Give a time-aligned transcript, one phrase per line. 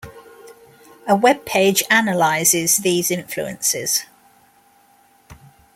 [1.07, 4.05] A web page analyses these influences.